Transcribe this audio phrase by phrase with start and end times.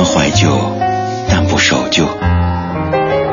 [0.00, 0.48] 么怀旧，
[1.28, 2.06] 但不守旧。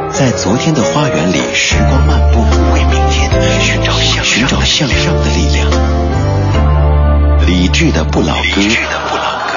[0.09, 2.41] 在昨天的花园里，时光漫步，
[2.73, 5.69] 为明天寻找向寻找向上的力量。
[7.45, 8.61] 理智的不老歌，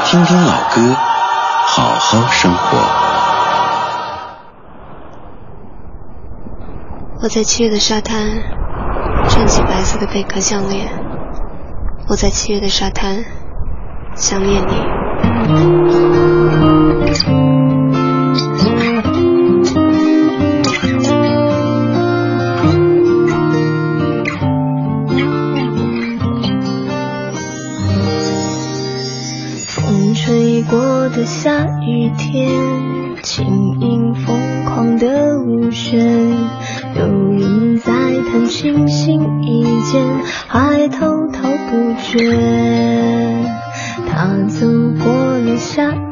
[0.04, 0.94] 听听老歌，
[1.66, 2.78] 好好生活。
[7.22, 8.24] 我在七月的沙滩，
[9.28, 10.86] 穿起白色的贝壳项链。
[12.08, 13.24] 我在七月的沙滩，
[14.14, 14.99] 想念你。
[29.66, 32.50] 风吹过的下雨天，
[33.22, 35.98] 轻盈疯狂的舞旋，
[36.96, 37.92] 有人在
[38.30, 40.06] 弹琴心一间，
[40.48, 43.29] 还滔滔不绝。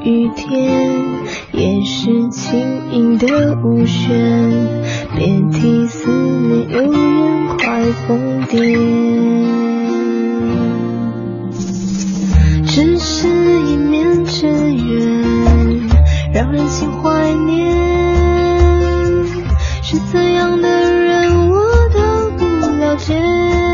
[0.03, 0.93] 雨天，
[1.53, 4.67] 也是轻盈的舞旋，
[5.17, 8.79] 别提思念有人快疯癫。
[12.65, 15.81] 只是一面之缘，
[16.33, 17.77] 让人心怀念。
[19.83, 21.59] 是怎样的人，我
[21.93, 22.45] 都不
[22.79, 23.68] 了解。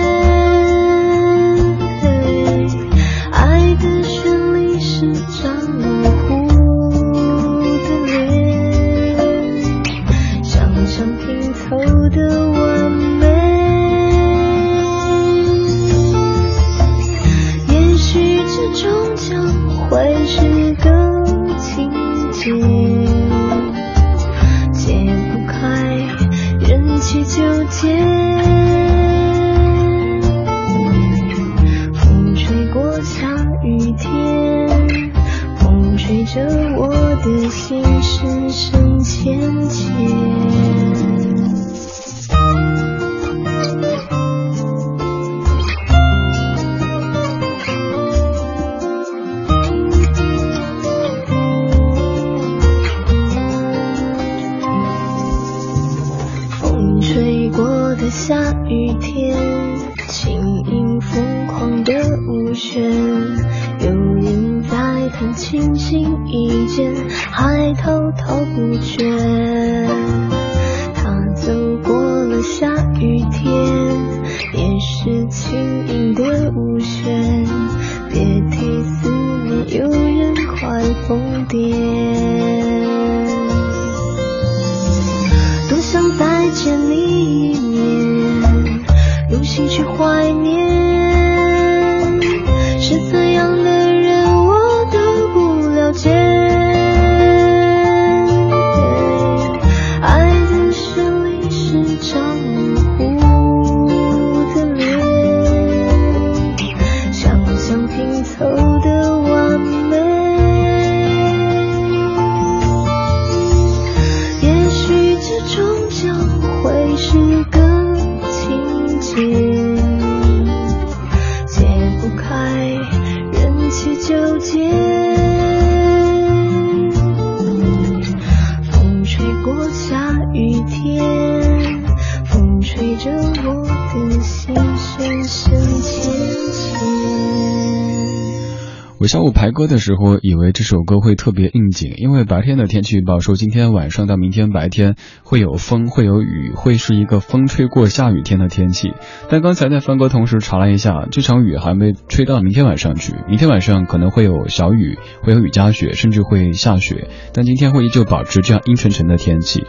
[139.05, 148.95] 我下午排歌的时候，以为这首歌会特别应景，因为白天的天气预报说今天晚上到明天白天会有风，会有雨，会是一个风吹过下雨天的天气。
[149.29, 157.11] 但刚才在翻歌同时查了一下，这场雨还没吹到明天晚上去，明天晚上可能会有小雨，会有雨夹雪，甚至会下雪。
[157.35, 159.65] 但今天会依旧保持这样阴沉沉的天气。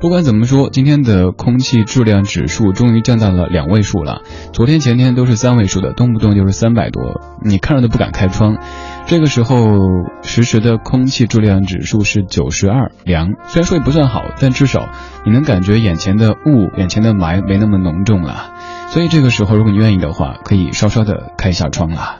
[0.00, 4.22] 不管怎么说，今天的空气质量指数终于降到了两位数了。
[4.52, 8.56] 昨天前天都是三位数的，动不动就是三百多，你看着都不敢开窗。
[9.06, 9.56] 这个时候
[10.22, 13.34] 实时的空气质量指数是九十二，良。
[13.48, 14.88] 虽然说也不算好，但至少
[15.26, 18.52] 你能感觉眼前的雾、眼前的霾没那么浓重了。
[18.90, 22.19] 所以这个时候，如果你愿意的话，可以稍稍的开一下窗了。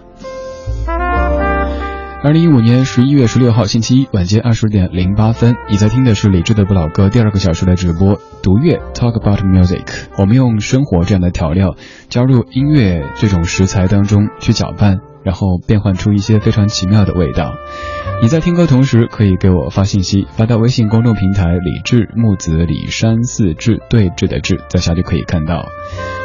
[2.23, 9.87] 二零一五年十一月十六号星期一晚间二十点零八分，你在听的是李志的不老歌第二个小时的直播，读乐 Talk About Music。
[10.19, 11.77] 我们用生活这样的调料，
[12.11, 17.55] 加入音乐这种食材当中去搅拌，然后变换出一些非常奇妙的味道。
[18.23, 25.65] 你在听歌同时，可以给我发信息，发到微信公众平台“李志木子李山四志对峙的志”，在下就可以看到。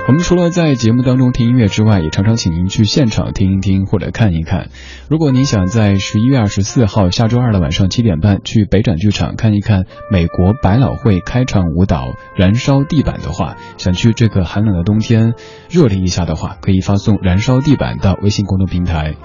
[0.07, 4.67] 我们除了在节目当中听音乐之外，也常常请您去现场听一听或者看一看。
[5.09, 15.33] 如果您想在十一月二十四号下周二的晚上七点半去北展剧场看一看美国百老汇开场舞蹈《燃烧地板》的话，想去这个寒冷的冬天
[15.69, 19.15] 热烈一下的话，可以发送“燃烧地板”到微信公众平台。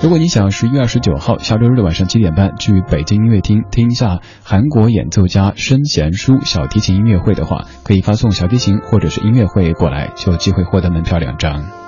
[0.00, 11.79] 如果你想十一月二十九号下周日的晚上七点半去北京音乐厅听一下韩国演奏家申贤书小提琴音乐会的话，可以发送小提琴或者是音乐会过来，就有机会获得门票两张。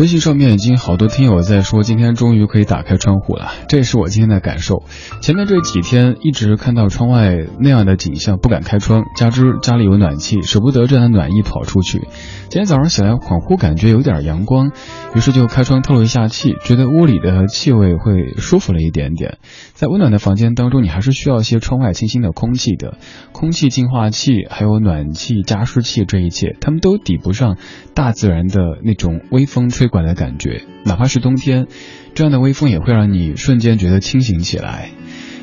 [0.00, 4.82] 微信上面已经好多听友在说，今天终于可以打开窗户了，这也是我今天的感受。
[5.20, 11.98] 前面这几天一直看到窗外那样的景象，不敢开窗，加之家里有暖气，舍不得这样的暖意跑出去。
[12.48, 14.72] 今天早上起来，恍惚感觉有点阳光，
[15.14, 19.36] 于是就开窗透了一下气，觉得屋里的气味会舒服了一点点。
[19.80, 22.98] 在温暖的房间当中，你还是需要一些窗外清新的空气的，
[23.32, 27.56] 空气净化器、还有暖气、加湿器，这一切，他们都抵不上
[27.94, 29.88] 大自然的那种微风吹。
[29.88, 31.66] 管的感觉，哪怕是冬天，
[32.12, 34.90] 这样的微风也会让你瞬间觉得清醒起来。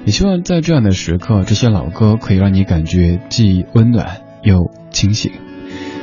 [0.06, 5.32] 也希望在这样的时刻，这些老歌可以让你感觉既温暖又清醒。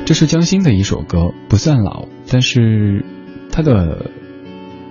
[0.05, 3.05] 这是江心的一首歌，不算老，但是
[3.49, 4.11] 它的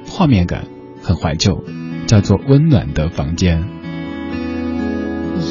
[0.08, 0.64] 画面感
[1.02, 1.62] 很怀旧，
[2.06, 3.62] 叫做《温暖的房间》。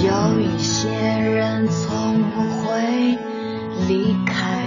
[0.05, 3.17] 有一些人从不会
[3.87, 4.61] 离开。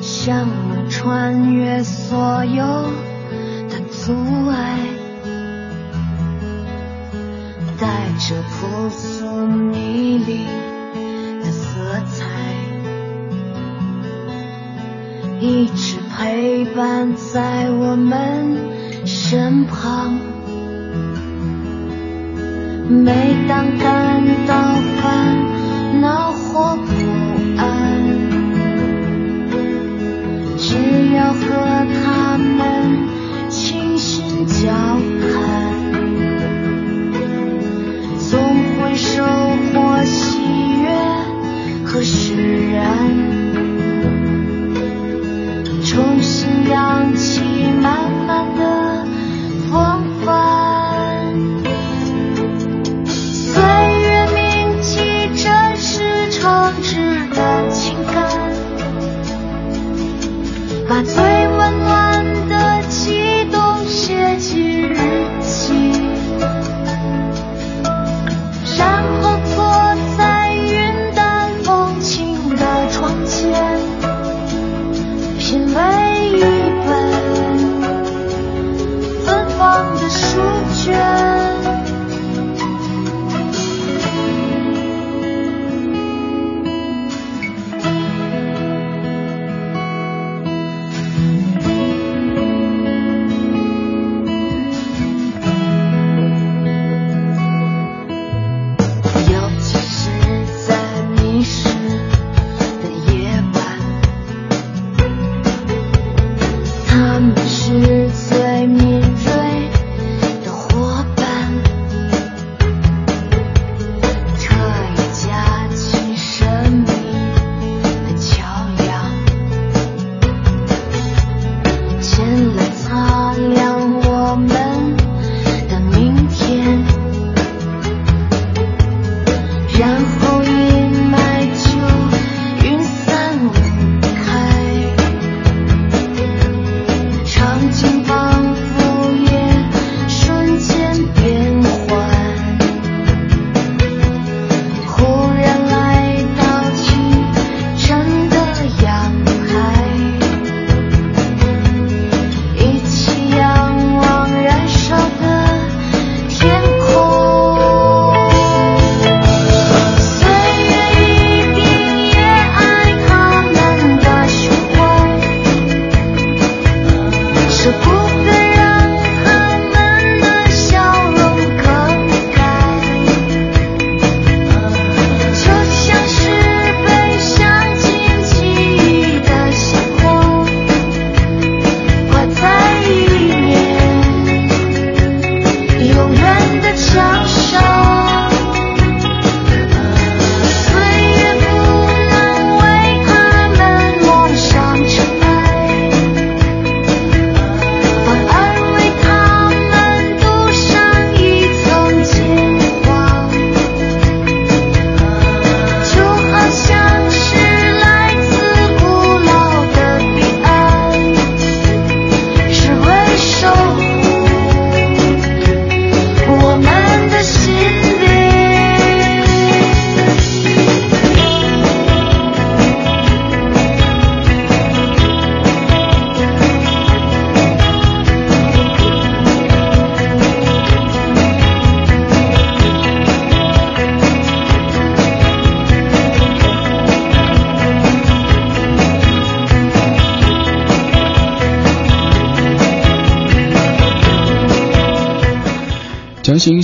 [0.00, 2.64] 像我穿越所有
[3.68, 4.12] 的阻
[4.48, 4.78] 碍，
[7.78, 7.86] 带
[8.18, 10.46] 着朴素迷离
[11.42, 12.24] 的色彩，
[15.40, 18.56] 一直陪伴在我们
[19.06, 20.18] 身旁。
[22.88, 26.92] 每当感到烦恼或不
[27.56, 27.64] 安。
[30.56, 30.76] 只
[31.14, 31.40] 要和
[32.02, 34.70] 他们倾心交
[35.20, 35.32] 谈，
[38.18, 38.32] 总
[38.78, 40.38] 会收获喜
[40.82, 40.88] 悦
[41.84, 42.84] 和释然，
[45.84, 47.42] 重新扬起
[47.80, 48.83] 满满的
[60.94, 61.33] 把最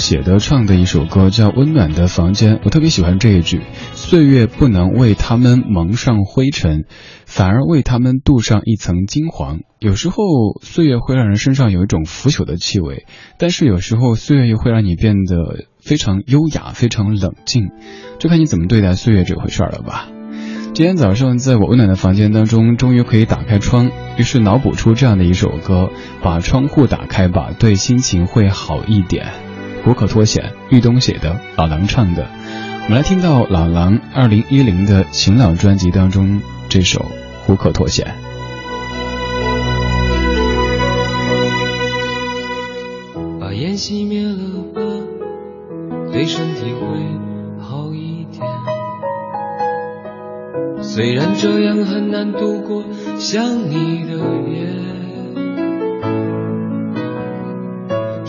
[0.01, 3.61] 写的唱的一首歌叫《温暖的房间》，我特别喜欢这一句：
[3.93, 6.87] 岁月不能为他们蒙上灰尘，
[7.27, 9.61] 反而为他们镀上一层金黄。
[9.79, 10.25] 有时候
[10.63, 13.05] 岁月会让人身上有一种腐朽的气味，
[13.39, 17.69] 但是有时候岁月又会让你变得非常优雅、非常冷静，
[18.19, 20.09] 就看你怎么对待岁月这回事了吧。
[20.73, 25.91] 今天早上在我温暖的房间当中，终于可以打开窗，于是脑补出这样的一首歌：
[26.23, 29.50] 把窗户打开吧，对心情会好一点。
[29.85, 32.27] 胡可脱险，玉东写的，老狼唱的。
[32.85, 37.01] 我们来听到老狼二零一零的晴朗专辑当中这首
[37.47, 38.07] 《胡可脱险》。
[43.41, 44.81] 把烟熄灭了吧，
[46.13, 46.87] 对身体会
[47.59, 48.47] 好一点。
[50.83, 52.85] 虽然这样很难度过
[53.19, 54.19] 想你的
[54.51, 54.67] 夜，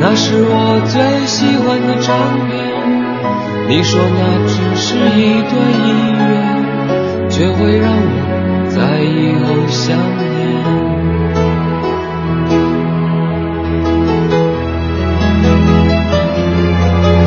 [0.00, 2.08] 那是我最喜欢的唱
[2.46, 2.50] 片，
[3.68, 5.52] 你说那只是一段
[5.86, 6.30] 音乐，
[7.28, 8.14] 却会让我
[8.70, 10.26] 在以后想念。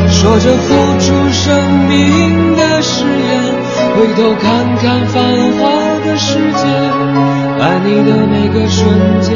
[0.09, 1.43] 说着付出生
[1.89, 3.61] 命的誓言。
[3.93, 4.45] 回头看
[4.77, 5.21] 看繁
[5.59, 5.59] 华
[6.05, 6.63] 的世界，
[7.59, 8.79] 爱你的每个瞬
[9.19, 9.35] 间，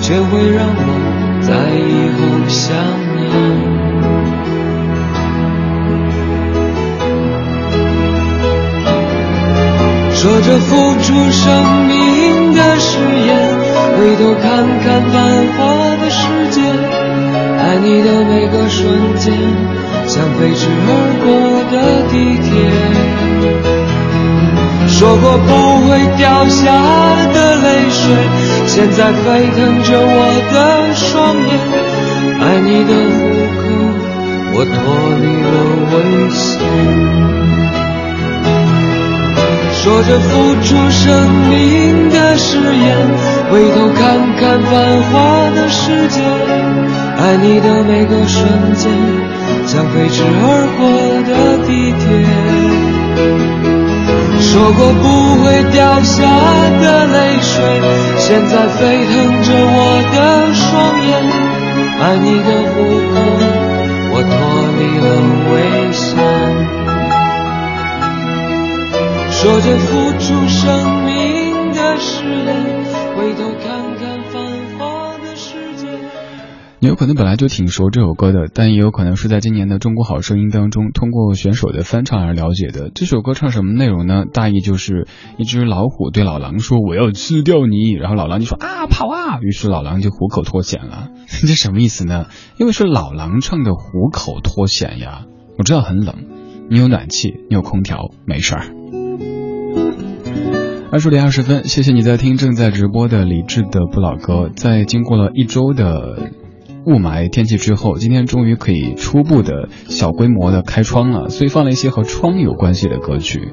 [0.00, 0.80] 却会让我
[1.40, 2.66] 在以后想
[3.16, 3.22] 念。
[10.14, 11.46] 说着付出生
[11.86, 13.28] 命的誓言，
[13.96, 14.46] 回头看
[14.82, 15.16] 看繁
[15.56, 15.58] 华
[16.02, 16.60] 的世界，
[17.58, 19.32] 爱你的每个瞬间。
[20.08, 20.90] 像飞驰而
[21.22, 21.28] 过
[21.70, 21.76] 的
[22.08, 22.12] 地
[22.42, 22.50] 铁，
[24.88, 25.48] 说过不
[25.86, 26.64] 会掉下
[27.34, 28.02] 的泪水，
[28.68, 29.24] 现在沸
[29.56, 30.20] 腾着我
[30.52, 30.54] 的
[30.94, 31.50] 双眼。
[32.38, 33.18] 爱你的虎
[33.58, 33.64] 口，
[34.54, 34.76] 我脱
[35.18, 35.56] 离了
[35.90, 35.94] 危
[36.30, 36.38] 险。
[39.72, 40.28] 说着付
[40.62, 41.02] 出生
[41.48, 41.52] 命
[42.10, 42.86] 的誓言，
[43.50, 44.00] 回头看
[44.36, 44.72] 看繁
[45.10, 45.12] 华
[45.56, 46.20] 的世界，
[47.16, 48.92] 爱你的每个瞬间。
[49.66, 50.86] 像飞驰而过
[51.26, 51.32] 的
[51.66, 52.04] 地铁，
[54.40, 55.04] 说过不
[55.42, 56.22] 会掉下
[56.80, 57.54] 的泪水，
[58.18, 59.78] 现在沸腾着我
[60.14, 60.16] 的
[60.54, 60.66] 双
[61.06, 61.10] 眼。
[62.00, 62.74] 爱你的虎
[63.12, 63.16] 口，
[64.12, 64.30] 我脱
[64.78, 65.06] 离了
[65.50, 65.54] 危
[65.92, 66.06] 险。
[69.30, 70.97] 说着付出生命
[76.98, 82.90] 可能本来就挺熟这首歌的，但也有可能是在今年的《中国好声音》当中通过选手的翻唱而了解的。
[82.92, 84.24] 这首歌唱什么内容呢？
[84.32, 91.10] 大意就是一只老虎对老狼说：“我要吃掉你。”然后老狼就说：“啊，跑啊！”于是老狼就虎口脱险了。
[91.28, 92.26] 这什么意思呢？
[92.58, 95.24] 因为是老狼唱的虎口脱险呀。
[95.56, 96.16] 我知道很冷，
[96.68, 98.66] 你有暖气，你有空调，没事儿。
[100.90, 106.32] 二十点二十分，谢谢你在听正在直播的李志的不老歌，在经过了一周的。
[106.88, 113.52] 雾霾天气之后，今天终于可以初步的小规模的开窗了，所以放了一些和窗有关系的歌曲。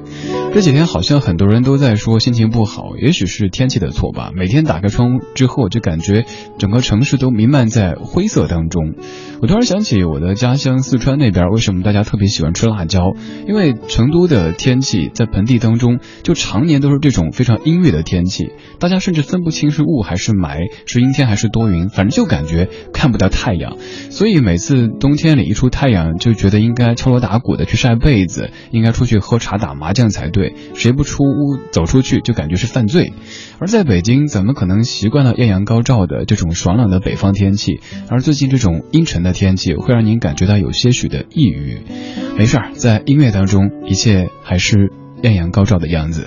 [0.54, 4.30] 这几天好像很多人都在说心情不好，也许是天气的错吧。
[4.34, 6.24] 每天打开窗之后，就感觉
[6.56, 8.94] 整个城市都弥漫在灰色当中。
[9.42, 13.12] 我突然想起我的家乡四川那边，为什么大家特别喜欢吃辣椒？
[13.46, 23.25] 因为成都的天气在盆地当中就常年都是这种非常阴郁的天气，大家甚至分不清是雾还是霾，是阴天还是多云，反正就感觉看不到。
[23.28, 23.76] 太阳，
[24.10, 30.54] 所以每次冬天里一出太阳，就觉得应该敲锣打鼓的去晒被子，应该出去喝茶打麻将才对。
[30.74, 33.12] 谁不出屋走出去，就感觉是犯罪。
[33.58, 37.80] 而在北京，怎么可能习惯了艳阳高照的这种爽朗的北方天气？
[38.08, 41.80] 而最近这种阴沉的天气，会让您感觉到有些许的抑郁。
[42.38, 46.26] 没事儿，在音乐当中，一切还是艳阳高照的样子。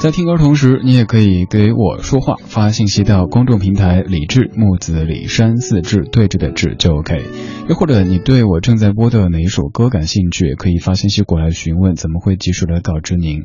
[0.00, 7.22] 在听歌同时，你也可以给我说话，发信息到公众平台“李志木子李山四志对着的志”就 OK。
[7.68, 13.44] 又或者你对我正在播的哪一首歌感兴趣，也可以发信息过来询问，怎么会及时的告知您。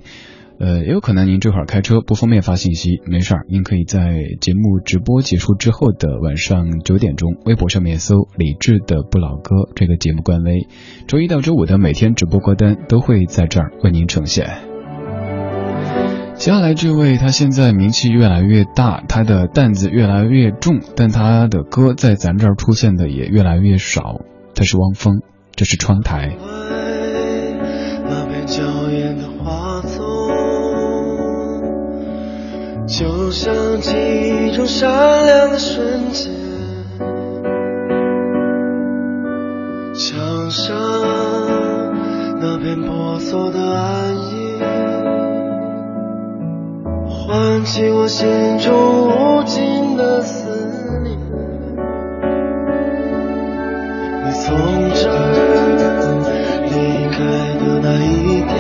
[0.58, 10.68] 呃，也有可能您这会儿开车不方便发信息，没事儿，您可以在节目直播结束之后的晚上九点钟，微博上面搜“李志的不老歌”这个节目官微，
[11.06, 14.75] 周一到周五的每天直播歌单都会在这儿为您呈现。
[16.38, 24.22] 接下来这位，他现在名气越来越大，他的担子越来越重，但他的歌在咱这儿出现的也越来越少。
[24.54, 25.22] 他是汪峰，
[25.56, 26.36] 这是窗台。
[28.08, 30.06] 那片娇艳的花丛，
[32.86, 36.32] 就像记忆中闪亮的瞬间。
[39.96, 40.76] 墙上
[42.40, 44.45] 那片婆娑的暗影。
[47.28, 48.28] 唤起我心
[48.60, 50.48] 中无尽的思
[51.02, 51.18] 念。
[54.24, 54.56] 你从
[54.94, 55.10] 这
[56.66, 56.72] 离
[57.10, 57.18] 开
[57.58, 58.54] 的那一天，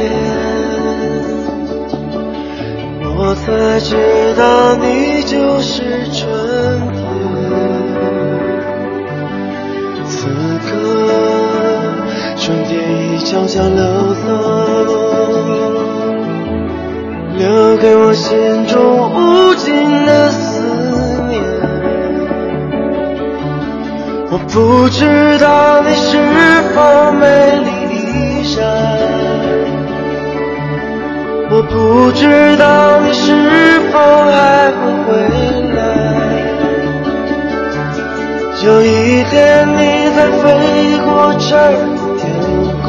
[3.16, 6.28] 我才知道你就是春
[6.92, 7.06] 天。
[10.08, 10.28] 此
[10.66, 10.74] 刻，
[12.36, 12.74] 春天
[13.14, 13.84] 已悄悄溜
[14.26, 15.85] 走。
[17.76, 20.62] 留给我心中无尽的思
[21.28, 21.44] 念。
[24.32, 26.16] 我不知道你是
[26.74, 27.26] 否美
[27.66, 28.64] 丽依然，
[31.52, 33.26] 我不知道你是
[33.92, 34.00] 否
[34.32, 35.12] 还会回
[35.76, 35.78] 来。
[38.64, 38.88] 有一
[39.26, 39.80] 天你
[40.16, 40.44] 在飞
[41.04, 41.76] 过这儿
[42.20, 42.24] 天
[42.86, 42.88] 空。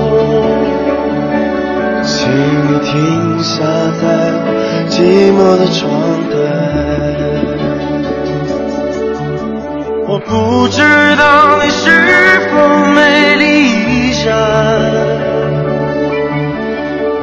[2.09, 2.95] 请你停
[3.43, 3.55] 下
[4.01, 4.05] 在
[4.89, 5.91] 寂寞的窗
[6.31, 6.35] 台。
[10.09, 10.81] 我不知
[11.17, 11.85] 道你是
[12.51, 12.53] 否
[12.95, 14.29] 美丽依然，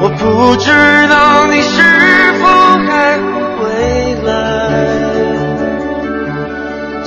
[0.01, 0.21] 我不
[0.57, 0.67] 知
[1.07, 1.13] 道
[1.47, 1.73] 你是
[2.39, 2.43] 否
[2.85, 3.61] 还会回
[4.25, 4.27] 来。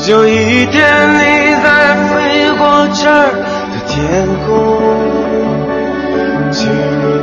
[0.09, 0.31] 有一
[0.67, 0.75] 天
[1.15, 1.21] 你
[1.63, 1.67] 在
[2.09, 2.13] 飞
[2.59, 2.63] 过
[2.95, 3.15] 这儿
[3.73, 3.95] 的天
[4.47, 4.49] 空。
[6.53, 6.73] 请你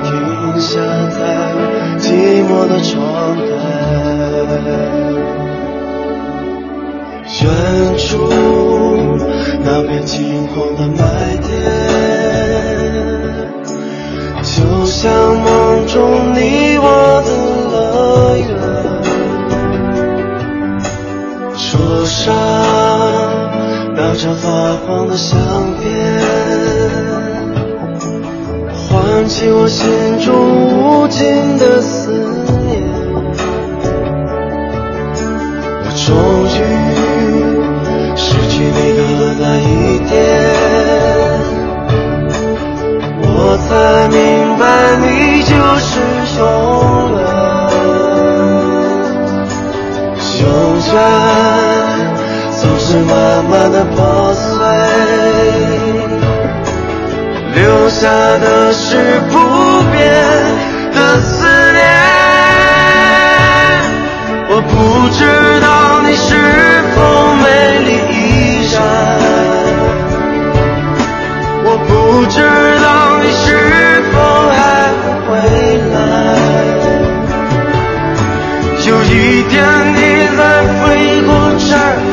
[0.03, 0.11] 停
[0.59, 0.69] 下
[1.09, 1.19] 在
[2.13, 3.41] 寂寞的窗台，
[7.41, 7.43] 远
[7.97, 8.29] 处
[9.63, 11.01] 那片金黄的麦
[11.41, 11.49] 田，
[14.43, 16.85] 就像梦中你我
[17.25, 17.29] 的
[17.71, 18.47] 乐园。
[21.55, 22.21] 桌上
[23.95, 24.45] 那张发
[24.85, 25.33] 黄的相
[25.79, 26.52] 片。
[29.23, 30.35] 唤起我心中
[30.83, 32.11] 无尽的思
[32.67, 32.83] 念。
[35.79, 36.11] 我终
[36.51, 37.02] 于
[58.03, 59.39] 下的是不
[59.93, 59.97] 变
[60.93, 61.79] 的思念，
[64.49, 65.23] 我不知
[65.61, 65.65] 道
[66.03, 66.27] 你是
[66.93, 66.99] 否
[67.41, 67.45] 美
[67.85, 68.75] 丽依然，
[71.63, 71.89] 我不
[72.29, 72.35] 知
[72.83, 72.85] 道
[73.23, 73.45] 你是
[74.11, 74.13] 否
[74.51, 74.59] 还
[75.29, 75.31] 回
[75.93, 75.95] 来。
[78.85, 79.07] 有一
[79.47, 79.53] 天
[79.95, 79.97] 你
[80.35, 80.41] 再
[80.81, 80.83] 飞
[81.21, 82.12] 过这儿。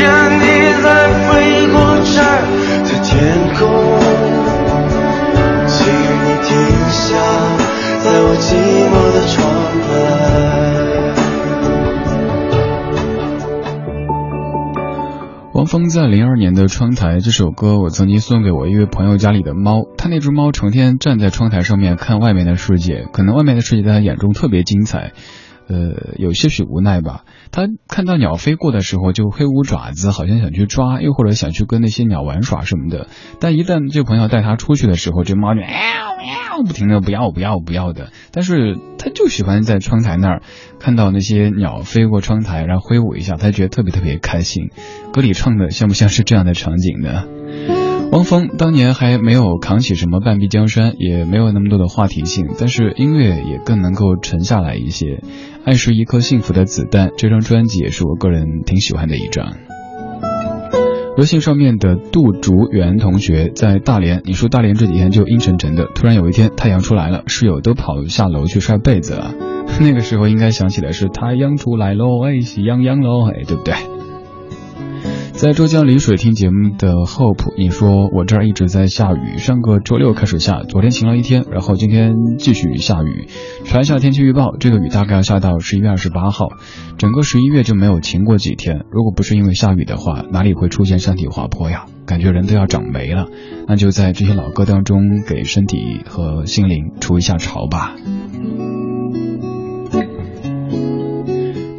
[0.00, 0.44] 天你
[0.82, 0.88] 在
[1.28, 1.28] 飞
[1.68, 2.40] 过这儿
[2.88, 3.12] 的天
[3.52, 3.60] 空，
[5.68, 5.76] 请
[6.24, 6.48] 你停
[6.88, 7.04] 下，
[8.00, 8.48] 在我寂
[8.88, 9.36] 寞的窗
[9.84, 9.90] 台。
[15.52, 19.82] 汪峰在零二年的《窗台》这首歌，我曾经送给我一位朋友家里的猫。
[19.98, 25.12] 他那只猫成天站在窗台上面看外面的世界，可能外面的世界在他眼中特别精彩，
[25.70, 27.22] 呃，有些许无奈吧。
[27.52, 33.06] 他看到鸟飞过的时候就挥舞爪子，好像想去抓，又或者想去跟那些鸟玩耍什么的。
[33.38, 38.08] 但一旦这朋友带他出去的时候，这猫就喵喵不停的不要不要不要的。
[38.32, 40.42] 但是他就喜欢在窗台那儿
[40.80, 44.70] 看到那些鸟飞过窗台，然后挥舞一下，他觉得特别特别开心。
[45.12, 47.24] 歌里唱的像不像是这样的场景呢？
[48.12, 55.22] 汪峰当年还没有扛起什么半壁江山，也没有那么多的话题性，但是音乐也更能够沉下来一些。
[55.64, 59.52] 爱是一颗幸福的子弹，这张专辑也是我个人挺喜欢的一张。
[61.18, 69.34] 微信上面的杜竹园同学在大连，你说大连这几天就阴沉沉的，突然有一天太阳出来了，室友都跑下楼去晒被子了。
[69.80, 73.74] 那个时候应该想起来是太阳出来喽，哎，喜洋洋喽，哎，对不对？
[75.40, 83.26] 在浙江丽水听节目的 Hope，你说我这儿一直在下雨，上个周六开始下，昨天晴了一天，然后今天继续下雨。
[83.64, 86.48] 查一下天气预报，这个雨大概要下到十一月二十八号，
[86.98, 88.84] 整个十一月就没有晴过几天。
[88.90, 91.86] 如果不是因为下雨的话，哪里会出现山体滑坡呀？
[92.04, 93.28] 感觉人都要长霉了。
[93.66, 97.94] 那就在这些老歌当中，给身体和心灵除一下潮吧。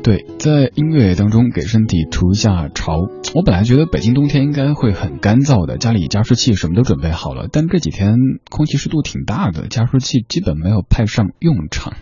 [0.04, 2.94] 对，在音乐当中给身体除一下潮。
[3.36, 8.16] 我本来觉得北京冬天应该会很干燥的，家里加湿器什么都准备好了，但这几天
[8.50, 11.94] 空气湿度挺大的，加湿器基本没有派上用场。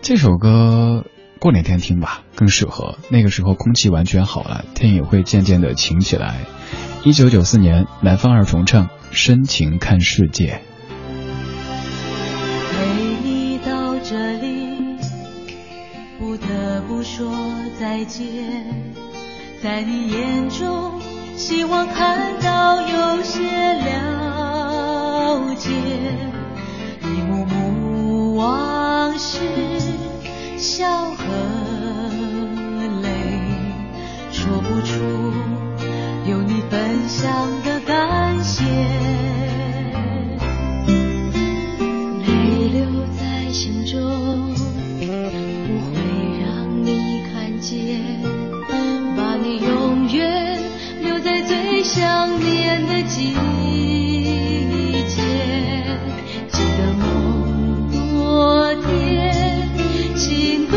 [0.00, 1.04] 这首歌
[1.38, 2.96] 过两天听吧，更适合。
[3.10, 6.40] 那个时候空气完全好了，天也会渐渐的晴起来。
[7.04, 10.46] 一九九四年，南方二重唱《深情看世界》。
[18.08, 18.64] 见。
[19.62, 21.00] 在你眼中，
[21.36, 23.42] 希望看到有些
[23.74, 25.70] 了解。
[27.02, 29.40] 一幕幕往事，
[30.56, 31.24] 笑和
[33.02, 33.08] 泪，
[34.30, 34.94] 说不出
[36.28, 38.64] 有你分享的感谢。
[42.24, 42.84] 泪留
[43.18, 44.25] 在心中，
[53.08, 53.32] 季
[55.06, 55.22] 节，
[56.50, 57.04] 记得梦
[57.92, 58.84] 多甜，
[60.16, 60.76] 心多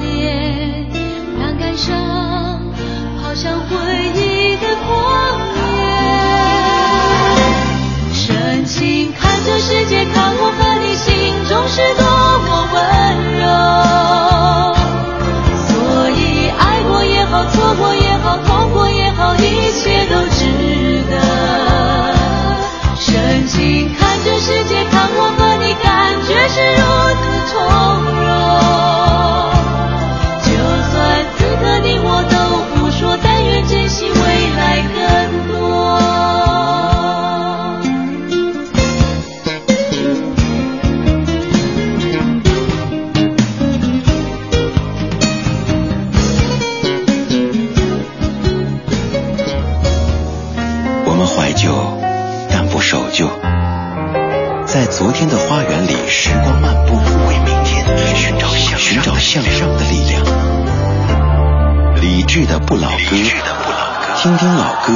[0.00, 0.88] 恋，
[1.38, 1.96] 让感伤
[3.22, 3.68] 好像回
[4.14, 4.88] 忆的旷
[5.54, 5.58] 野。
[8.12, 11.08] 深情看这世界，看我和你，心
[11.48, 12.04] 中是多
[12.46, 12.78] 么温
[13.38, 13.42] 柔。
[15.68, 15.70] 所
[16.10, 16.20] 以
[16.58, 17.69] 爱过也好，错。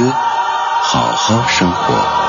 [0.03, 2.25] 好好生活。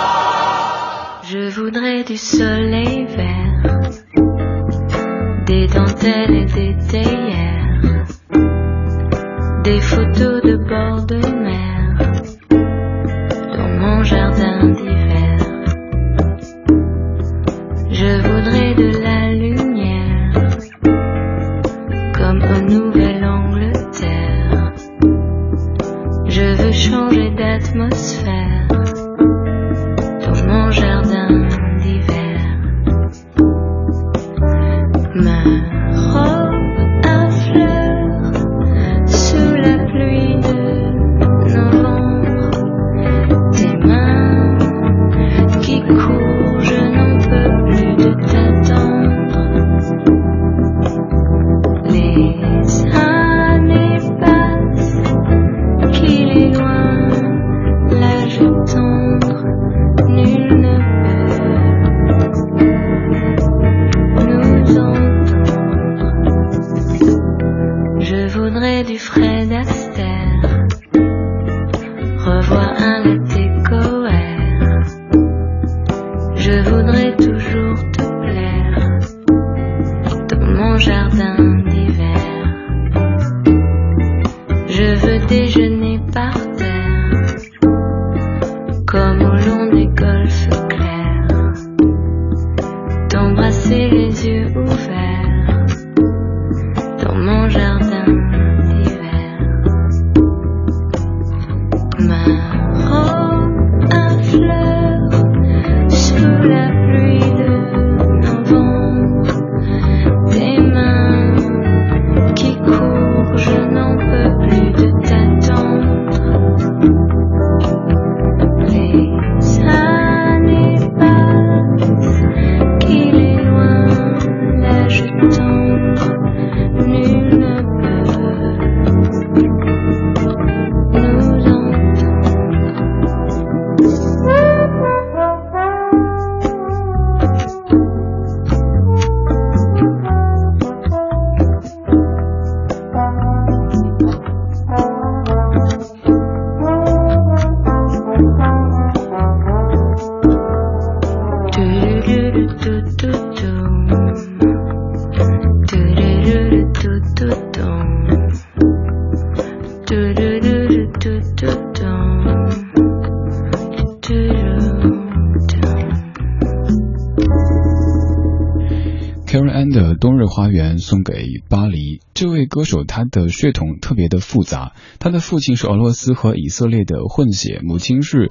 [170.37, 172.01] 花园》送给巴黎。
[172.13, 178.31] 这位歌手他的血统特别的复杂，他的父亲是俄罗斯和以色列的混血，母亲是。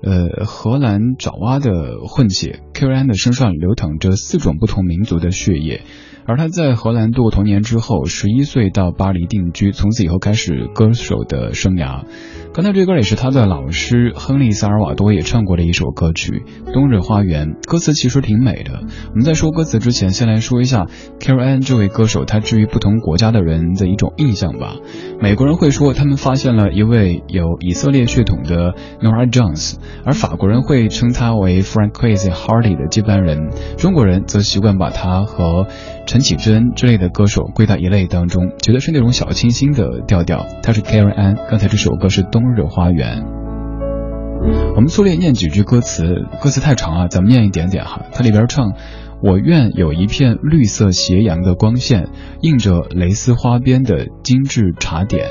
[0.00, 1.72] 呃，荷兰爪哇的
[2.06, 5.82] 混血，Karen Ann 的身上流淌着四种不同民族的血液，
[6.24, 12.04] 而他在荷兰度过童年之后，十一岁到巴黎定居，从此以后开始歌手的生涯。
[12.54, 18.80] 刚才这歌也是他的老师亨利·萨尔瓦多也唱过的一首歌曲《冬日花园》，歌词其实挺美的。
[19.10, 20.86] 我们在说歌词之前，先来说一下
[21.20, 24.74] Karen Ann 这位歌手，他至于不同国家的人的一种印象吧。
[25.20, 35.66] 美国人会说他们发现了一位有以色列血统的 Nora Jones，而法国人会称他为 Frank Crazy Hardy 的接班人，中国人则习惯把他和
[36.06, 40.46] 陈绮贞之类的歌手归到一类当中，觉得是那种小清新的调调。
[40.62, 43.22] 他是 Karen Ann，刚才这首歌是《冬日花园》。
[44.76, 48.02] 我们粗略念几句歌词，歌词太长啊，咱们念一点点哈。
[48.12, 48.72] 它里边唱
[49.22, 52.08] ：“我愿有一片绿色斜阳的光线，
[52.40, 55.26] 映着蕾丝花边的精致茶点，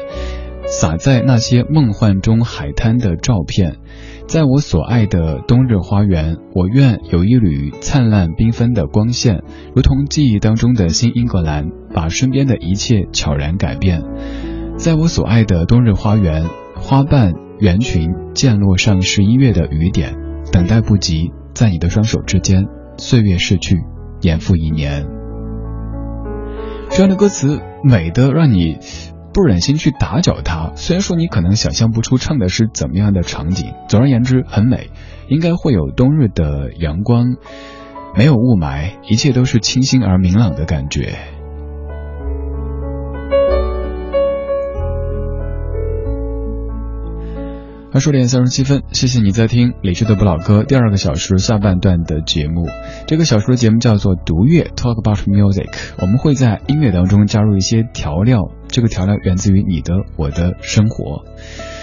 [0.65, 3.77] 洒在那些梦幻中海滩的照片。
[4.27, 9.41] 在我所爱的冬日花园，我愿有一缕灿烂缤纷的光线，
[9.73, 14.03] 如同记忆当中的新英格兰，把身边的一切悄然改变。
[14.75, 16.43] 在我所爱的冬日花园，
[16.75, 20.17] 花瓣圆裙溅落上十一月的雨点，
[20.51, 22.65] 等待不及，在你的双手之间，
[22.97, 23.77] 岁月逝去，
[24.21, 25.05] 年复一年。
[26.89, 28.79] 这样的歌词美得让你
[29.33, 30.71] 不忍心去打搅它。
[30.75, 34.89] 虽然说你可能想象不出唱的是怎么样的场景，总而言之很美，
[35.27, 37.35] 应该会有冬日的阳光，
[38.15, 41.17] 没有雾霾，一切都是清新而明朗的感觉。
[47.97, 52.67] 二十点三十七分，谢谢你在听李智的不老歌第二个小时下半段的节目。
[53.07, 55.65] 这个小时的节目叫做读乐 （Talk about music），
[55.99, 61.25] 我们会在音乐当中加入一些调料，这个调料源自于你的、我的生活。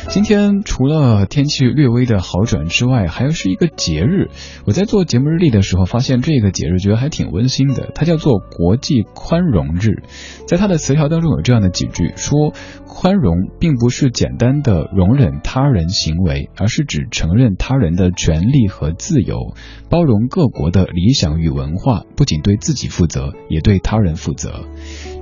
[0.08, 4.28] 今天除了天气略微的好转之外，还是一个节日。
[4.64, 7.90] 我在做节目日历的时候，发现这个节日觉得还挺温馨的。
[7.94, 10.04] 它叫做国际宽容日，
[10.46, 12.54] 在它的词条当中有这样的几句，说
[12.86, 19.54] 宽容并不是简单的容忍他人行为，而是指承认他人的权利和自由，
[19.90, 24.64] 包容各国的理想与文化，不仅对自己负责，也对他人负责。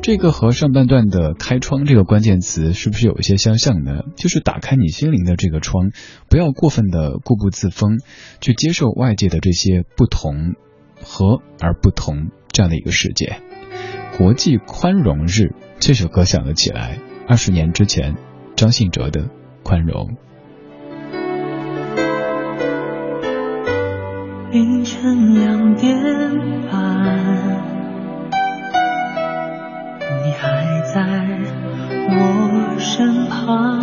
[0.03, 4.03] 这个和上半段的“开窗”这个关键词是不是有一些相像呢？
[4.17, 5.93] 就是打开你心灵的这个窗，
[6.29, 8.01] 不要过分的固步自封，
[8.41, 10.55] 去接受外界的这些不同
[11.01, 13.37] 和而不同这样的一个世界。
[14.19, 18.17] 国际宽容日这首歌想了起来，二十年之前，
[18.57, 19.21] 张信哲的
[19.63, 20.09] 《宽容》。
[24.51, 25.97] 凌晨两点
[26.69, 27.72] 半。
[30.25, 31.01] 你还在
[32.09, 33.81] 我身旁，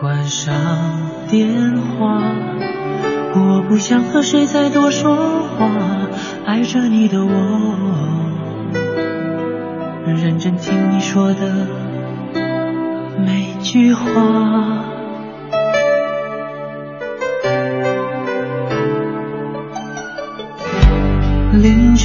[0.00, 0.54] 关上
[1.28, 2.22] 电话，
[3.34, 5.16] 我不想和谁再多说
[5.58, 5.68] 话。
[6.44, 7.30] 爱着你的我，
[10.06, 11.66] 认真听你说的
[13.18, 14.91] 每句话。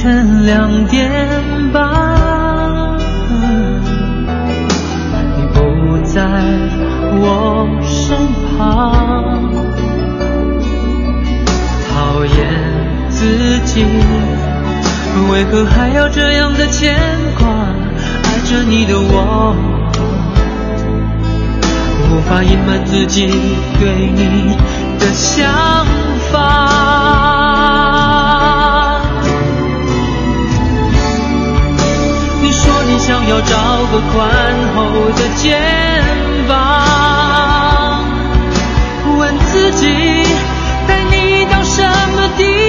[0.00, 1.10] 晨两点
[1.72, 1.82] 半，
[5.36, 6.22] 你不在
[7.20, 8.16] 我身
[8.56, 9.50] 旁，
[11.90, 12.30] 讨厌
[13.10, 13.84] 自己，
[15.32, 16.96] 为何还要这样的牵
[17.36, 17.48] 挂？
[18.22, 19.56] 爱着你的我，
[22.12, 23.26] 无法隐瞒自己
[23.80, 24.56] 对你
[25.00, 25.77] 的想
[33.08, 33.56] 想要找
[33.90, 34.28] 个宽
[34.76, 35.58] 厚的肩
[36.46, 38.04] 膀，
[39.18, 39.86] 问自己
[40.86, 41.82] 带你到什
[42.14, 42.67] 么地方，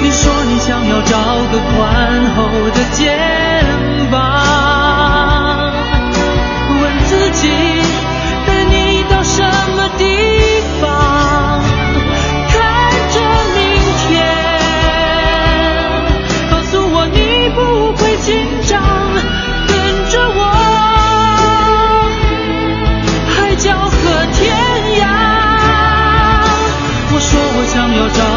[0.01, 1.17] 你说你想要找
[1.51, 2.37] 个宽厚
[2.71, 3.15] 的肩
[4.09, 5.71] 膀
[6.81, 7.78] 问自己
[27.99, 28.28] años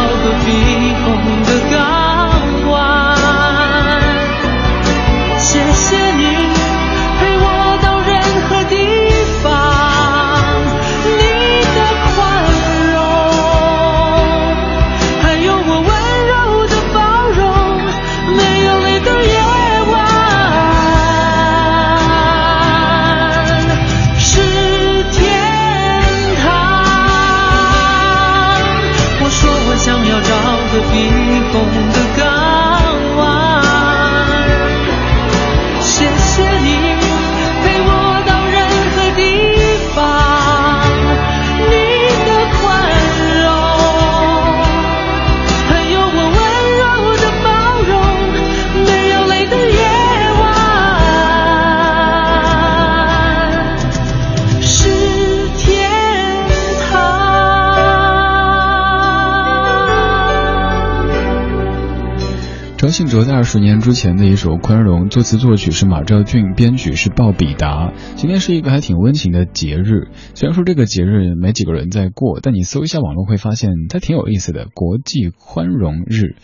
[62.82, 67.92] 张信哲在二十年之前的一首《宽容》，作词作曲是马兆俊，编曲是鲍比达。
[68.16, 76.34] 今天是一个还挺温情的节日，虽然说这个节日没几个人在过，但你搜一下网络会发现它挺有意思的——国际宽容日。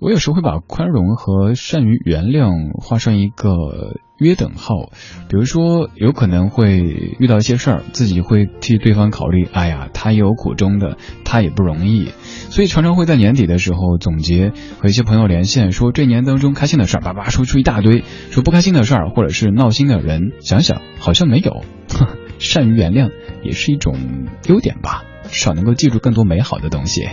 [0.00, 3.50] 我有时候会把宽容和善于原谅画上一个
[4.16, 4.90] 约等号，
[5.28, 6.78] 比如说有可能会
[7.18, 12.12] 遇到一些事儿，自己会替对方考虑，哎呀，他也有苦衷的，他也不容易，
[12.48, 21.62] 所以常常会在年底的时候总结，和一些朋友连线，说这一年当中开心的事儿，叭叭说出一大堆，说不开心的事儿或者是闹心的人，想想好像没有，
[22.38, 23.10] 善于原谅
[23.42, 23.96] 也是一种
[24.48, 27.06] 优点吧，少能够记住更多美好的东西。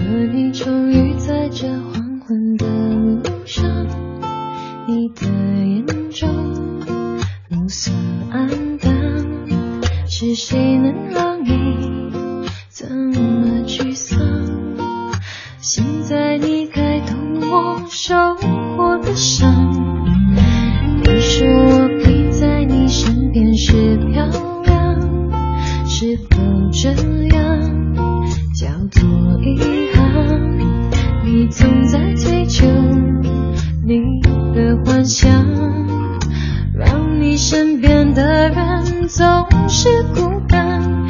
[0.00, 3.86] 和你重遇在这黄昏的路上，
[4.86, 6.28] 你的眼中
[7.48, 7.92] 暮色
[8.30, 8.48] 暗
[8.78, 8.90] 淡，
[10.08, 12.10] 是谁能让你
[12.72, 14.18] 这么沮丧？
[15.60, 17.16] 现在你该懂
[17.50, 18.14] 我受
[18.76, 19.70] 过的伤。
[21.04, 24.26] 你说我陪在你身边是漂
[24.64, 24.98] 亮，
[25.86, 26.36] 是否
[26.72, 26.90] 这
[27.34, 27.60] 样
[28.60, 29.02] 叫做
[29.40, 30.58] 遗憾？
[31.24, 32.66] 你总在追求
[33.82, 34.20] 你
[34.54, 35.32] 的幻想，
[36.74, 39.26] 让你身边的人总
[39.66, 41.09] 是孤单。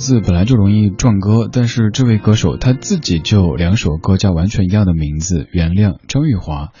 [0.00, 6.72] 字，本来就容易撞歌，但是这位歌手他自己就两首歌叫完全一样的名字，《原谅》张玉华。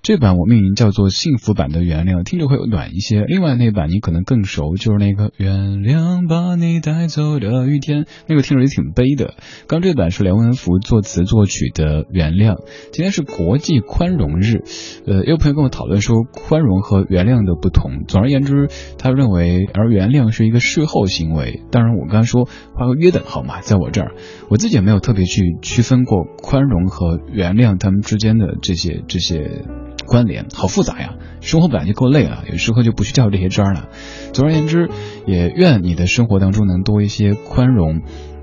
[0.00, 3.24] 这版我命名叫做幸福版的原谅，听着会暖一些。
[3.24, 9.34] 另外那版你可能更熟，就是那个原谅把你带走的雨天，那个听着也挺悲的。
[9.66, 12.56] 刚这版是梁文福作词作曲的原谅。
[12.92, 14.62] 今天是国际宽容日，
[15.06, 18.04] 呃，也有朋友跟我讨论说宽容和原谅的不同。
[18.06, 18.68] 总而言之，
[18.98, 21.62] 他认为而原谅是一个事后行为。
[21.70, 24.14] 当然我刚才说画个约等号嘛，在我这儿，
[24.48, 29.64] 我自己也没有特别去区分过宽容和原谅他们之间的这些这些。
[30.08, 33.88] 关联好复杂呀，生活本来就够累了，有时候就不去较这些真了。
[34.32, 34.88] 总而言之，
[35.26, 38.00] 也愿你的生活当中能多一些宽容，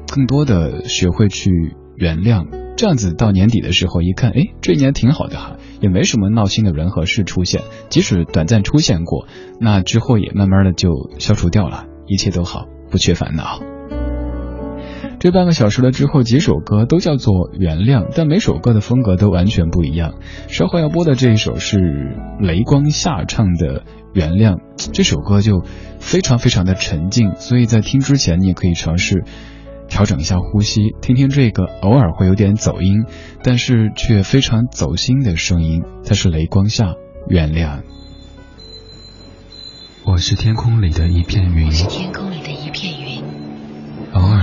[0.08, 1.52] 更多的学会去
[1.98, 2.46] 原谅。
[2.78, 9.28] 这样子到年底的时候一看，哎，这一年挺好的哈，也没什么闹心的人和事出现，即使短暂出现过，
[9.60, 13.75] 那之后也慢慢的就消除掉了，一切都好，不缺烦恼。
[15.26, 20.14] 这半个小时了之后，几首歌都叫做原谅，但每首歌的风格都完全不一样。
[20.50, 23.80] 稍后要播的这一首是雷光夏唱的
[24.14, 24.58] 《原谅》，
[24.94, 25.64] 这首歌就
[25.98, 29.24] 非常非常的沉静，所以在听之前你也可以尝试。
[29.88, 33.06] 调整一下呼吸，听听这个偶尔会有点走音，
[33.42, 35.82] 但是却非常走心的声音。
[36.06, 36.94] 它是雷光下
[37.28, 37.80] 原谅。
[40.06, 42.95] 我是天空里的一片云，是天空里的一片云，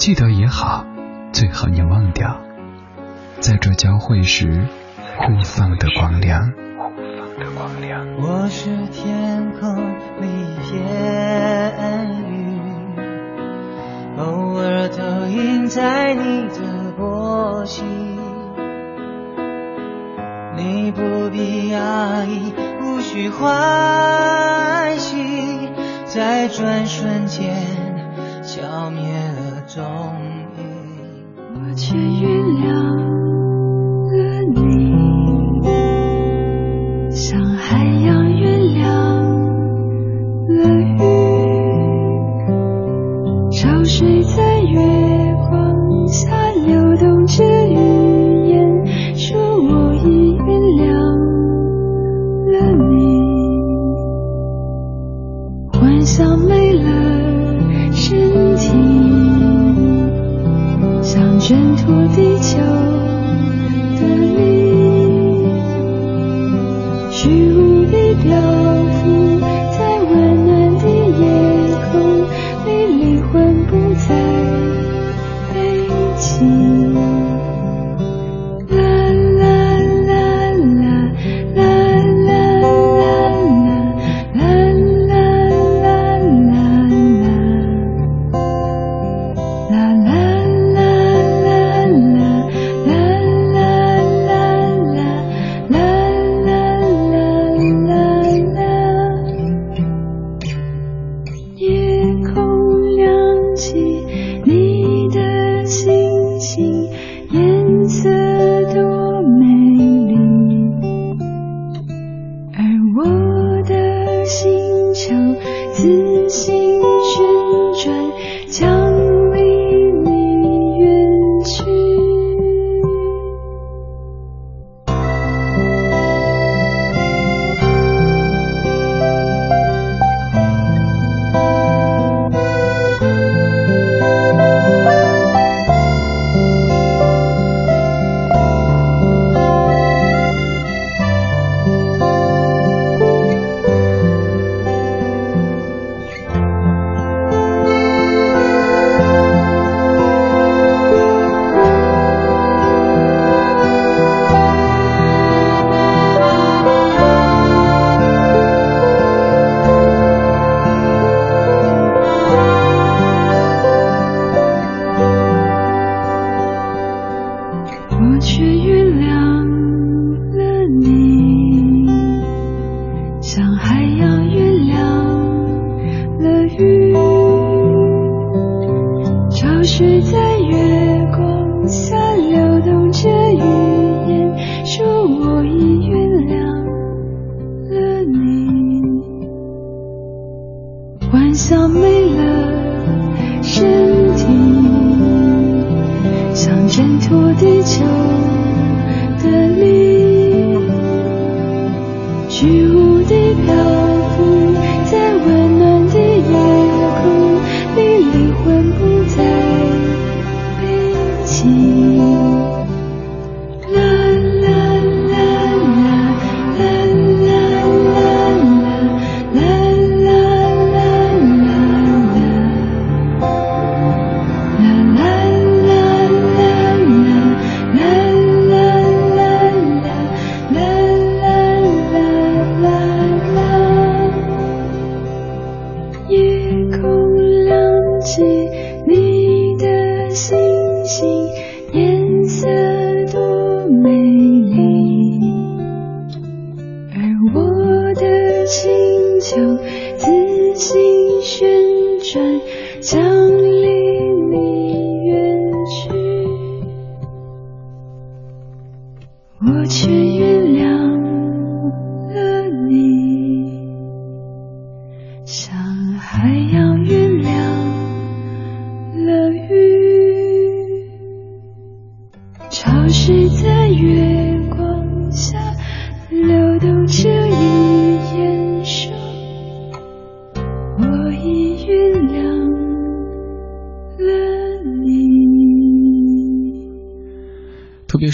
[0.00, 0.86] 记得也好，
[1.30, 2.40] 最好你忘掉，
[3.38, 4.66] 在这交汇时
[5.18, 6.50] 互放的光亮。
[8.18, 9.76] 我是天空
[10.22, 10.26] 里
[10.62, 10.80] 片
[12.30, 12.96] 云，
[14.16, 17.84] 偶尔投影在你的波心。
[20.56, 25.68] 你不必压抑，无需欢喜，
[26.06, 27.54] 在转瞬间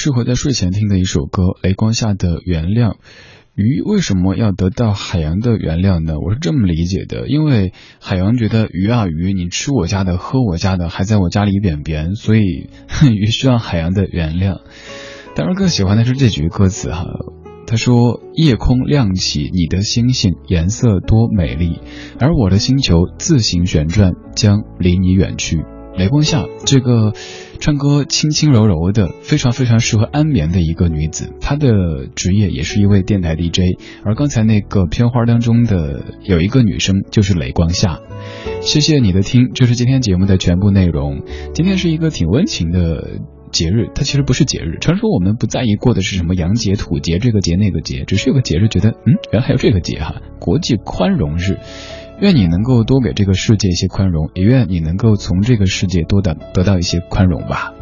[0.06, 2.90] 适合在睡前听的一首歌，《雷光下的原谅》。
[3.56, 6.14] 鱼为什么要得到海洋的原谅呢？
[6.24, 12.40] 我是这么理解的，因为海洋觉得鱼啊鱼，你吃我家的，喝我家的，还在我家里便便，所以
[13.12, 14.60] 鱼需要海洋的原谅。
[15.34, 17.04] 当然，更喜欢的是这句歌词哈，
[17.66, 21.80] 他说：“夜空亮起你的星星，颜色多美丽，
[22.20, 25.64] 而我的星球自行旋转，将离你远去。”
[25.98, 27.14] 雷光下，这个
[27.56, 31.32] 唱歌轻轻柔柔的，非常非常适合安眠的一个女子。
[31.40, 33.80] 她的职业也是一位电台 DJ。
[34.04, 38.00] 而刚才那个片花当中的有一个女生，就是雷光下。
[38.60, 41.22] 谢谢你的听，这是今天节目的全部内容。
[41.54, 43.20] 今天是一个挺温情的
[43.52, 44.78] 节日，它其实不是节日。
[44.80, 51.58] 传说我们不在意过的是什么洋节、土节，这个节那个节，只是有个节日，觉得嗯，原来还有这个节哈，国际宽容日。
[52.20, 57.74] 愿你能够多给这个世界一些宽容，也愿你能够从这个世界多的得到一些宽容吧。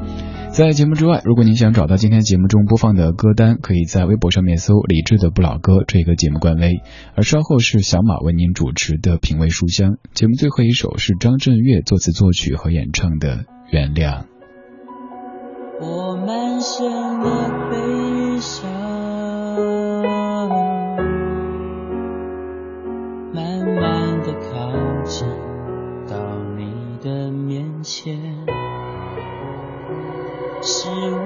[0.50, 6.80] 在节目之外，如果您想找到今天节目中播放的歌单，可以在微博上面搜“李志的不老歌”这个节目官微。
[7.16, 13.36] 而稍后是小马为您主持的品味书香节目，最后一首是张震岳作词作曲和演唱的
[13.72, 14.20] 《原谅》。
[15.80, 16.86] 我满身
[17.20, 17.83] 的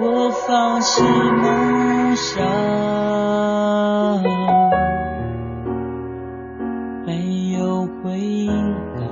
[0.01, 2.46] 我放弃梦想，
[7.05, 9.03] 没有回应到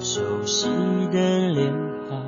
[0.00, 0.68] 熟悉
[1.12, 1.72] 的脸
[2.08, 2.18] 庞，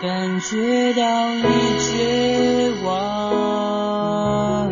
[0.00, 1.02] 感觉到
[1.34, 1.42] 你
[1.78, 4.68] 绝望，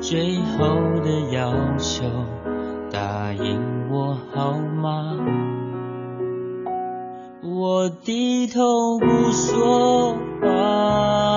[0.00, 0.58] 最后
[1.04, 2.04] 的要求
[2.90, 3.60] 答应。
[3.88, 4.71] 我好吗？
[7.62, 11.31] 我低头不说话。